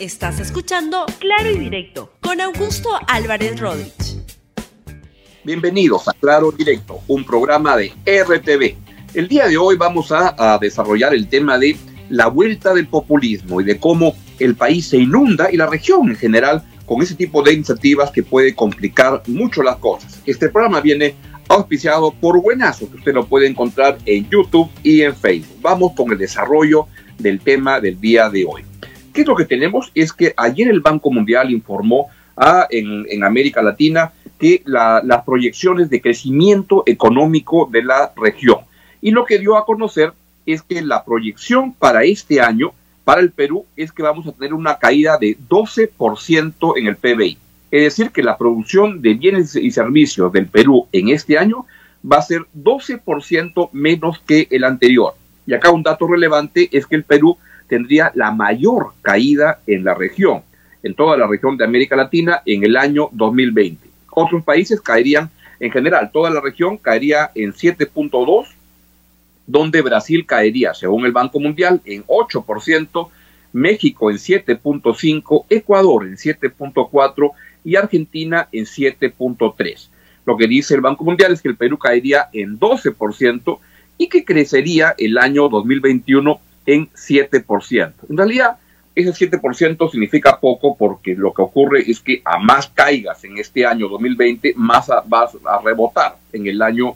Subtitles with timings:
[0.00, 4.22] Estás escuchando Claro y Directo con Augusto Álvarez Rodríguez.
[5.42, 8.76] Bienvenidos a Claro Directo, un programa de RTV.
[9.14, 11.76] El día de hoy vamos a, a, desarrollar el tema de
[12.10, 16.16] la vuelta del populismo y de cómo el país se inunda y la región en
[16.16, 20.20] general con ese tipo de iniciativas que puede complicar mucho las cosas.
[20.26, 21.16] Este programa viene
[21.48, 25.58] auspiciado por Buenazo, que usted lo puede encontrar en YouTube y en Facebook.
[25.60, 26.86] Vamos con el desarrollo
[27.18, 28.67] del tema del día de hoy.
[29.18, 29.90] ¿Qué es lo que tenemos?
[29.96, 35.24] Es que ayer el Banco Mundial informó a, en, en, América Latina que la, las
[35.24, 38.58] proyecciones de crecimiento económico de la región.
[39.00, 40.12] Y lo que dio a conocer
[40.46, 42.70] es que la proyección para este año,
[43.02, 47.38] para el Perú, es que vamos a tener una caída de 12% en el PBI.
[47.72, 51.66] Es decir, que la producción de bienes y servicios del Perú en este año
[52.08, 55.14] va a ser 12% menos que el anterior.
[55.44, 57.36] Y acá un dato relevante es que el Perú
[57.68, 60.42] tendría la mayor caída en la región,
[60.82, 63.86] en toda la región de América Latina en el año 2020.
[64.10, 65.30] Otros países caerían
[65.60, 68.46] en general, toda la región caería en 7.2,
[69.46, 73.08] donde Brasil caería, según el Banco Mundial, en 8%,
[73.52, 77.32] México en 7.5, Ecuador en 7.4
[77.64, 79.88] y Argentina en 7.3.
[80.26, 83.58] Lo que dice el Banco Mundial es que el Perú caería en 12%
[83.96, 87.92] y que crecería el año 2021 en 7%.
[88.10, 88.58] En realidad,
[88.94, 93.64] ese 7% significa poco porque lo que ocurre es que a más caigas en este
[93.64, 96.94] año 2020, más vas a rebotar en el año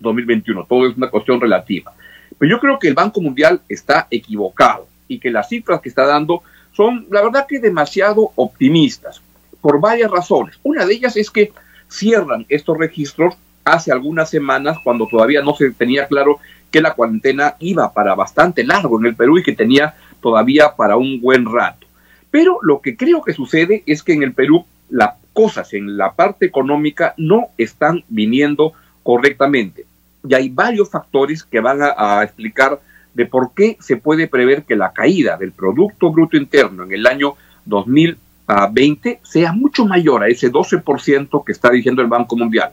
[0.00, 0.66] 2021.
[0.68, 1.92] Todo es una cuestión relativa.
[2.36, 6.04] Pero yo creo que el Banco Mundial está equivocado y que las cifras que está
[6.04, 9.22] dando son, la verdad, que demasiado optimistas
[9.60, 10.58] por varias razones.
[10.64, 11.52] Una de ellas es que
[11.88, 17.56] cierran estos registros hace algunas semanas cuando todavía no se tenía claro que la cuarentena
[17.58, 21.86] iba para bastante largo en el Perú y que tenía todavía para un buen rato.
[22.30, 26.12] Pero lo que creo que sucede es que en el Perú las cosas en la
[26.12, 29.86] parte económica no están viniendo correctamente.
[30.28, 32.80] Y hay varios factores que van a, explicar
[33.14, 37.06] de por qué se puede prever que la caída del Producto Bruto Interno en el
[37.06, 37.34] año
[37.64, 42.72] 2020 sea mucho mayor a ese 12% que está diciendo el Banco Mundial.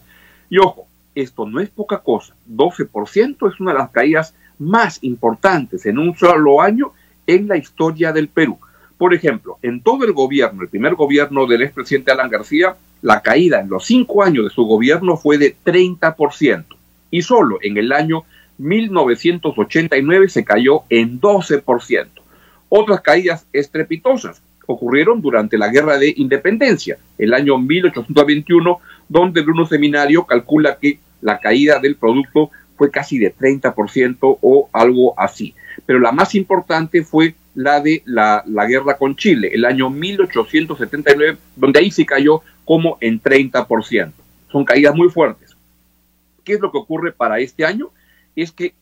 [0.50, 0.87] Y ojo,
[1.22, 2.36] esto no es poca cosa.
[2.50, 6.94] 12% es una de las caídas más importantes en un solo año
[7.26, 8.58] en la historia del Perú.
[8.98, 13.60] Por ejemplo, en todo el gobierno, el primer gobierno del expresidente Alan García, la caída
[13.60, 16.66] en los cinco años de su gobierno fue de 30%.
[17.12, 18.24] Y solo en el año
[18.58, 22.08] 1989 se cayó en 12%.
[22.70, 30.26] Otras caídas estrepitosas ocurrieron durante la Guerra de Independencia, el año 1821, donde Bruno Seminario
[30.26, 35.54] calcula que la caída del producto fue casi de 30% o algo así.
[35.86, 41.38] Pero la más importante fue la de la, la, guerra con Chile, el año 1879,
[41.56, 44.12] donde ahí se cayó como en 30%.
[44.52, 45.56] Son caídas muy fuertes.
[46.44, 47.90] ¿Qué es lo que ocurre para este año?
[48.36, 48.74] Es que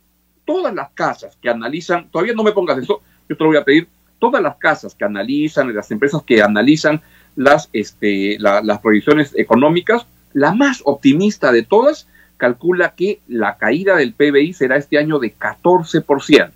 [0.43, 3.63] todas las casas que analizan, todavía no me pongas eso, yo te lo voy a
[3.63, 3.87] pedir,
[4.19, 7.01] todas las casas que analizan, las empresas que analizan
[7.35, 12.07] las, este, la, las proyecciones económicas, la más optimista de todas
[12.37, 16.51] calcula que la caída del PBI será este año de 14%,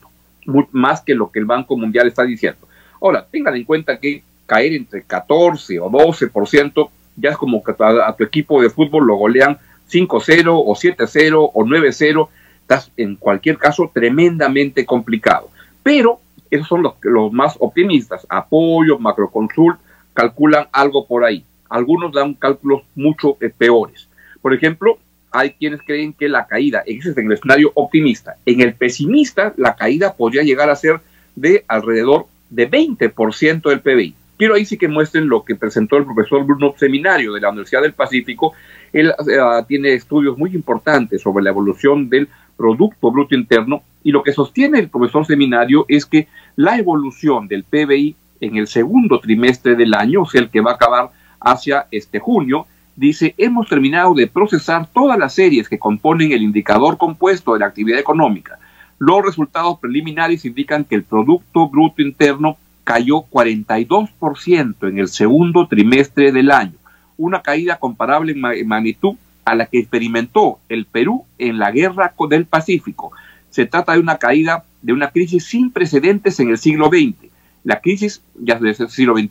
[0.71, 2.67] más que lo que el Banco Mundial está diciendo.
[3.01, 8.15] Ahora, tengan en cuenta que caer entre 14 o 12% ya es como que a,
[8.15, 9.57] tu equipo de fútbol lo golean
[9.91, 12.27] 5-0 o 7-0 o 9-0,
[12.61, 15.49] estás en cualquier caso tremendamente complicado.
[15.83, 16.19] Pero
[16.49, 18.25] esos son los, los más optimistas.
[18.29, 19.79] Apoyo, Macroconsult,
[20.13, 21.43] calculan algo por ahí.
[21.69, 24.07] Algunos dan cálculos mucho eh, peores.
[24.41, 24.97] Por ejemplo,
[25.31, 28.35] hay quienes creen que la caída, es en el escenario optimista.
[28.45, 30.99] En el pesimista, la caída podría llegar a ser
[31.35, 34.15] de alrededor de 20% del PBI.
[34.37, 37.81] Quiero ahí sí que muestren lo que presentó el profesor Bruno Seminario de la Universidad
[37.81, 38.53] del Pacífico.
[38.93, 44.23] Él uh, tiene estudios muy importantes sobre la evolución del Producto Bruto Interno y lo
[44.23, 49.75] que sostiene el profesor Seminario es que la evolución del PBI en el segundo trimestre
[49.75, 51.09] del año, o sea, el que va a acabar
[51.41, 52.65] hacia este junio,
[52.99, 57.67] dice, hemos terminado de procesar todas las series que componen el indicador compuesto de la
[57.67, 58.59] actividad económica.
[58.97, 66.33] Los resultados preliminares indican que el Producto Bruto Interno cayó 42% en el segundo trimestre
[66.33, 66.73] del año,
[67.17, 72.45] una caída comparable en magnitud a la que experimentó el Perú en la Guerra del
[72.45, 73.13] Pacífico.
[73.49, 77.31] Se trata de una caída de una crisis sin precedentes en el siglo XX.
[77.63, 79.29] La crisis ya es del siglo XXI,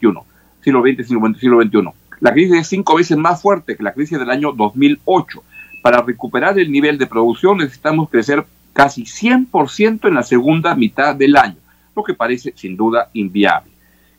[0.63, 2.08] siglo XX, siglo siglo XXI.
[2.21, 5.43] La crisis es cinco veces más fuerte que la crisis del año 2008.
[5.83, 11.37] Para recuperar el nivel de producción necesitamos crecer casi 100% en la segunda mitad del
[11.37, 11.57] año,
[11.95, 13.71] lo que parece sin duda inviable.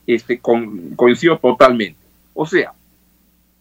[0.08, 2.00] este, coincido totalmente.
[2.34, 2.74] O sea,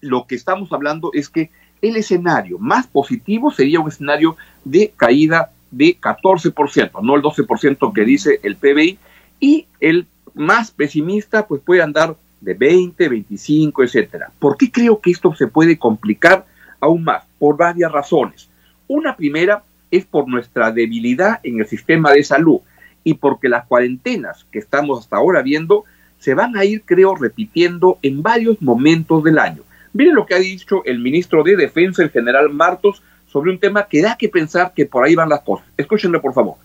[0.00, 1.50] lo que estamos hablando es que
[1.82, 8.05] el escenario más positivo sería un escenario de caída de 14%, no el 12% que
[8.05, 8.99] dice el PBI,
[9.41, 14.31] y el más pesimista pues puede andar de 20, 25, etcétera.
[14.38, 16.46] ¿Por qué creo que esto se puede complicar
[16.81, 17.25] aún más?
[17.38, 18.49] Por varias razones.
[18.87, 22.61] Una primera es por nuestra debilidad en el sistema de salud
[23.05, 25.85] y porque las cuarentenas que estamos hasta ahora viendo
[26.19, 29.62] se van a ir, creo, repitiendo en varios momentos del año.
[29.93, 33.87] Miren lo que ha dicho el ministro de Defensa, el general Martos, sobre un tema
[33.87, 35.67] que da que pensar que por ahí van las cosas.
[35.76, 36.56] Escúchenlo, por favor.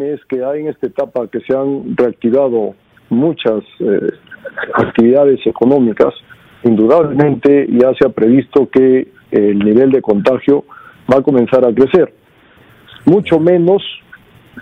[0.00, 2.74] Es que hay en esta etapa que se han reactivado
[3.12, 4.10] muchas eh,
[4.74, 6.14] actividades económicas,
[6.64, 10.64] indudablemente ya se ha previsto que el nivel de contagio
[11.12, 12.12] va a comenzar a crecer.
[13.04, 13.82] Mucho menos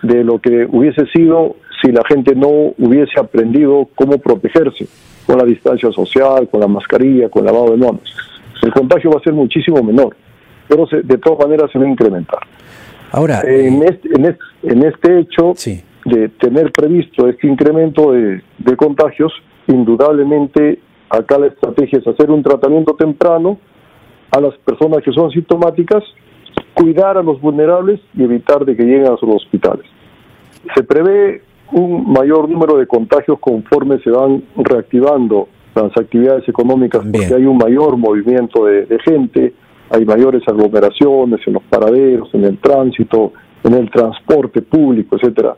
[0.03, 2.49] de lo que hubiese sido si la gente no
[2.79, 4.87] hubiese aprendido cómo protegerse
[5.27, 8.17] con la distancia social, con la mascarilla, con el lavado de manos.
[8.63, 10.17] El contagio va a ser muchísimo menor,
[10.69, 12.41] pero de todas maneras se va a incrementar.
[13.13, 15.55] Ahora, en, eh, este, en, este, en este hecho
[16.05, 19.33] de tener previsto este incremento de, de contagios,
[19.67, 20.81] indudablemente
[21.11, 23.59] acá la estrategia es hacer un tratamiento temprano
[24.31, 26.05] a las personas que son sintomáticas,
[26.75, 29.85] cuidar a los vulnerables y evitar de que lleguen a los hospitales.
[30.75, 31.43] Se prevé
[31.73, 37.57] un mayor número de contagios conforme se van reactivando las actividades económicas porque hay un
[37.57, 39.55] mayor movimiento de, gente,
[39.91, 43.33] hay mayores aglomeraciones en los paraderos, en el tránsito,
[43.63, 45.57] en el transporte público, etcétera.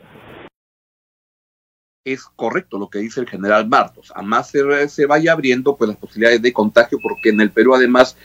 [2.05, 4.13] Es correcto lo que dice el general Martos.
[4.17, 7.77] A más se, se vaya abriendo pues las posibilidades de contagio, porque en el Perú
[7.77, 8.17] además,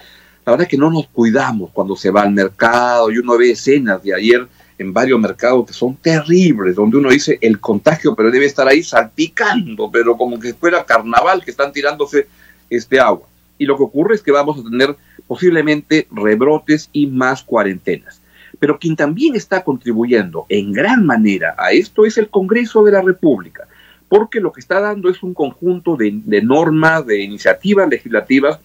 [0.48, 3.52] la verdad es que no nos cuidamos cuando se va al mercado y uno ve
[3.52, 4.48] escenas de ayer
[4.80, 8.82] en varios mercados que son terribles, donde uno dice el contagio, pero debe estar ahí
[8.82, 12.28] salpicando, pero como que fuera carnaval que están tirándose
[12.72, 13.28] este agua.
[13.60, 14.96] Y lo que ocurre es que vamos a tener
[15.28, 18.22] posiblemente rebrotes y más cuarentenas.
[18.60, 23.02] Pero quien también está contribuyendo en gran manera a esto es el Congreso de la
[23.02, 23.68] República,
[24.10, 28.60] porque lo que está dando es un conjunto de, de normas, de iniciativas legislativas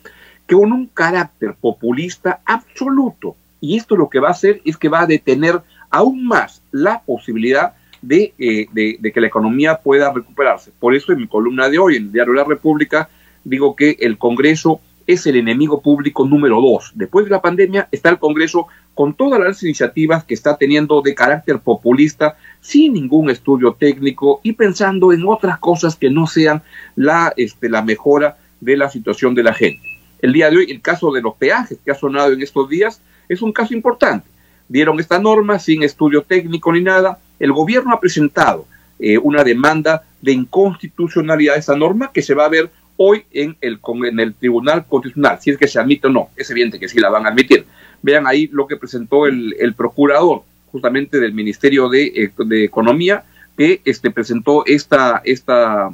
[0.46, 3.37] que con un carácter populista absoluto.
[3.61, 7.02] Y esto lo que va a hacer es que va a detener aún más la
[7.02, 7.75] posibilidad
[8.08, 10.73] eh, de, que la economía pueda recuperarse.
[10.81, 13.08] Por eso en mi columna de hoy, en el diario La República,
[13.44, 16.93] digo que el Congreso es el enemigo público número dos.
[16.94, 21.14] Después de la pandemia está el Congreso con todas las iniciativas que está teniendo de
[21.14, 26.62] carácter populista, sin ningún estudio técnico y pensando en otras cosas que no sean
[26.96, 29.82] la, este, la mejora de la situación de la gente.
[30.20, 33.00] El día de hoy, el caso de los peajes que ha sonado en estos días,
[33.28, 34.32] es un caso importante
[34.72, 37.19] dieron esta norma sin estudio técnico ni nada.
[37.38, 38.66] El gobierno ha presentado
[38.98, 42.70] eh, una demanda de inconstitucionalidad de esa norma que se va a ver
[43.04, 46.28] hoy en el, en el Tribunal Constitucional, si es que se admite o no.
[46.37, 47.66] Es evidente que sí la van a admitir.
[48.02, 53.25] Vean ahí lo que presentó el, procurador justamente del Ministerio de, eh, de, Economía,
[53.56, 55.90] que este, presentó esta, esta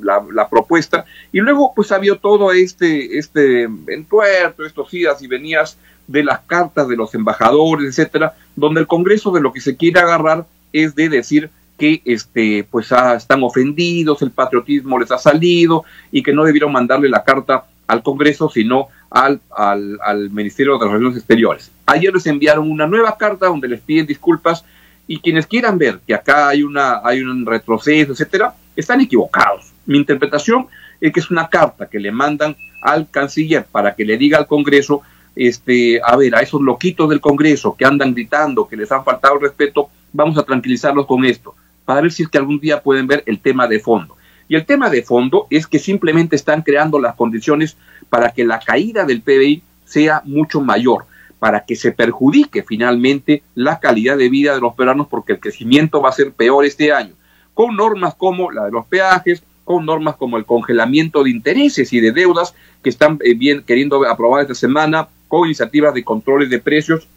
[0.00, 5.26] la, la, propuesta, y luego pues ha habido todo este, este entuerto, estos idas y
[5.26, 5.76] venías
[6.06, 10.00] de las cartas de los embajadores, etcétera, donde el Congreso de lo que se quiere
[10.00, 15.84] agarrar es de decir que este pues ah, están ofendidos, el patriotismo les ha salido
[16.10, 20.86] y que no debieron mandarle la carta al Congreso, sino al, al, al Ministerio de
[20.86, 21.70] Relaciones Exteriores.
[21.86, 24.64] Ayer les enviaron una nueva carta donde les piden disculpas
[25.06, 29.72] y quienes quieran ver que acá hay una hay un retroceso, etcétera, están equivocados.
[29.84, 30.68] Mi interpretación
[31.00, 34.46] es que es una carta que le mandan al canciller para que le diga al
[34.46, 35.02] Congreso
[35.34, 39.38] este, a ver, a esos loquitos del Congreso que andan gritando, que les han faltado
[39.38, 41.54] respeto, vamos a tranquilizarlos con esto,
[41.84, 44.16] para ver si es que algún día pueden ver el tema de fondo.
[44.48, 47.76] Y el tema de fondo es que simplemente están creando las condiciones
[48.10, 51.06] para que la caída del PBI sea mucho mayor,
[51.38, 56.00] para que se perjudique finalmente la calidad de vida de los peruanos, porque el crecimiento
[56.00, 57.14] va a ser peor este año,
[57.54, 62.00] con normas como la de los peajes, con normas como el congelamiento de intereses y
[62.00, 66.58] de deudas que están eh, bien queriendo aprobar esta semana, con iniciativas de controles de
[66.58, 67.08] precios.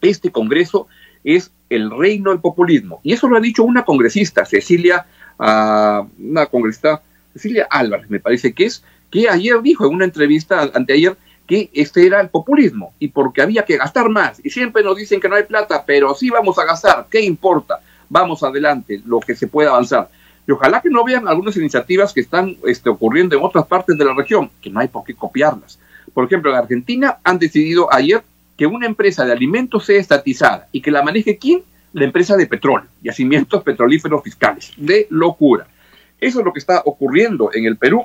[0.00, 0.88] Este Congreso
[1.24, 3.00] es el reino del populismo.
[3.02, 5.06] Y eso lo ha dicho una congresista, Cecilia,
[5.38, 10.70] uh, una congresista, Cecilia Álvarez, me parece que es, que ayer dijo en una entrevista
[10.74, 14.40] anteayer que este era el populismo y porque había que gastar más.
[14.44, 17.80] Y siempre nos dicen que no hay plata, pero sí vamos a gastar, ¿qué importa?
[18.08, 20.08] Vamos adelante, lo que se pueda avanzar.
[20.46, 24.04] Y ojalá que no vean algunas iniciativas que están este, ocurriendo en otras partes de
[24.04, 25.78] la región, que no hay por qué copiarlas.
[26.14, 28.22] Por ejemplo, en Argentina han decidido ayer
[28.60, 31.62] que una empresa de alimentos sea estatizada y que la maneje quién?
[31.94, 34.74] la empresa de petróleo, yacimientos petrolíferos fiscales.
[34.76, 35.66] De locura.
[36.20, 38.04] Eso es lo que está ocurriendo en el Perú.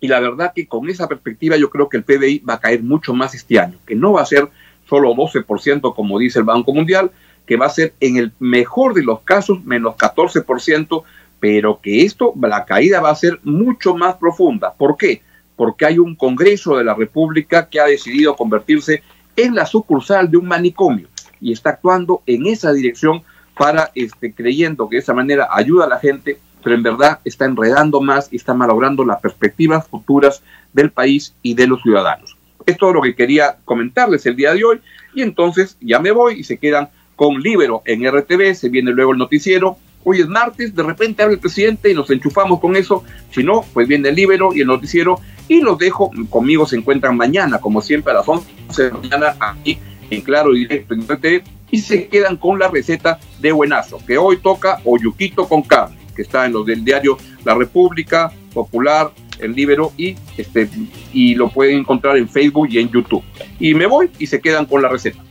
[0.00, 2.82] Y la verdad que con esa perspectiva yo creo que el PBI va a caer
[2.82, 4.48] mucho más este año, que no va a ser
[4.88, 7.12] solo 12% como dice el Banco Mundial,
[7.46, 11.04] que va a ser en el mejor de los casos menos 14%,
[11.38, 14.72] pero que esto, la caída va a ser mucho más profunda.
[14.72, 15.22] ¿Por qué?
[15.54, 19.04] Porque hay un Congreso de la República que ha decidido convertirse
[19.36, 21.08] en la sucursal de un manicomio
[21.40, 23.22] y está actuando en esa dirección
[23.56, 27.44] para, este, creyendo que de esa manera ayuda a la gente, pero en verdad está
[27.44, 32.36] enredando más y está malogrando las perspectivas futuras del país y de los ciudadanos.
[32.64, 34.80] Es todo lo que quería comentarles el día de hoy
[35.14, 39.12] y entonces ya me voy y se quedan con Libero en RTV, se viene luego
[39.12, 39.76] el noticiero.
[40.04, 43.04] Hoy es martes, de repente habla el presidente y nos enchufamos con eso.
[43.30, 45.20] Si no, pues viene el Libero y el noticiero
[45.52, 46.10] y los dejo.
[46.30, 49.78] Conmigo se encuentran mañana, como siempre, a las 11 de la mañana aquí
[50.10, 54.38] en Claro Directo en RTV y se quedan con la receta de buenazo, que hoy
[54.38, 59.92] toca oyuquito con carne, que está en los del diario La República, Popular, El Libero
[59.96, 60.68] y, este,
[61.12, 63.22] y lo pueden encontrar en Facebook y en YouTube.
[63.58, 65.22] Y me voy y se quedan con la receta.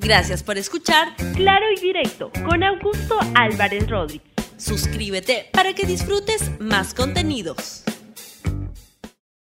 [0.00, 4.26] Gracias por escuchar Claro y Directo con Augusto Álvarez Rodríguez.
[4.56, 7.84] Suscríbete para que disfrutes más contenidos.